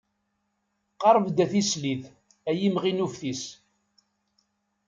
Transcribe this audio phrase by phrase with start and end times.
[1.01, 2.03] Qerb-d a tislit,
[2.49, 3.43] ay imɣi n uftis.